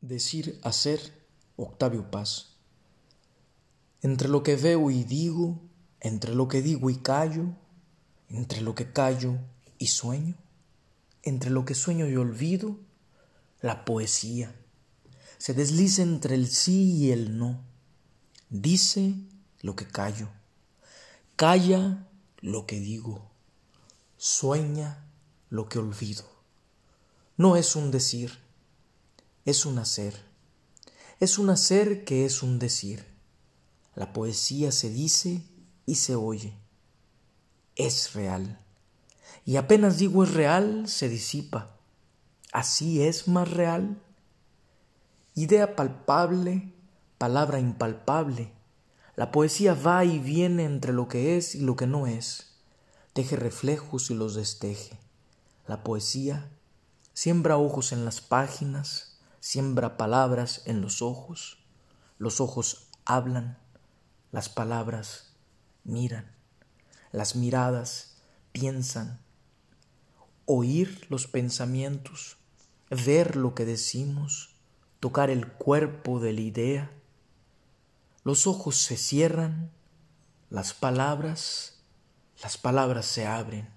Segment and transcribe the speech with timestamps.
[0.00, 1.00] Decir, hacer,
[1.56, 2.56] Octavio Paz.
[4.02, 5.60] Entre lo que veo y digo,
[6.00, 7.54] entre lo que digo y callo,
[8.28, 9.38] entre lo que callo
[9.78, 10.36] y sueño,
[11.22, 12.78] entre lo que sueño y olvido,
[13.60, 14.54] la poesía
[15.40, 17.64] se desliza entre el sí y el no.
[18.50, 19.14] Dice
[19.62, 20.28] lo que callo,
[21.34, 22.06] calla
[22.40, 23.30] lo que digo,
[24.18, 25.06] sueña
[25.48, 26.24] lo que olvido.
[27.38, 28.38] No es un decir,
[29.44, 30.14] es un hacer.
[31.18, 33.06] Es un hacer que es un decir.
[33.94, 35.42] La poesía se dice
[35.86, 36.54] y se oye.
[37.76, 38.58] Es real.
[39.44, 41.76] Y apenas digo es real, se disipa.
[42.52, 44.02] Así es más real.
[45.34, 46.74] Idea palpable,
[47.18, 48.52] palabra impalpable.
[49.16, 52.58] La poesía va y viene entre lo que es y lo que no es.
[53.12, 54.98] Teje reflejos y los desteje.
[55.66, 56.50] La poesía
[57.12, 59.09] siembra ojos en las páginas,
[59.50, 61.58] siembra palabras en los ojos,
[62.18, 63.58] los ojos hablan,
[64.30, 65.34] las palabras
[65.82, 66.30] miran,
[67.10, 69.18] las miradas piensan,
[70.44, 72.36] oír los pensamientos,
[72.90, 74.54] ver lo que decimos,
[75.00, 76.92] tocar el cuerpo de la idea.
[78.22, 79.72] Los ojos se cierran,
[80.48, 81.82] las palabras,
[82.40, 83.68] las palabras se abren.